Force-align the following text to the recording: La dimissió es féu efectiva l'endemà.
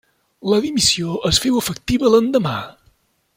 La 0.53 0.57
dimissió 0.63 1.17
es 1.31 1.41
féu 1.43 1.61
efectiva 1.61 2.11
l'endemà. 2.15 2.57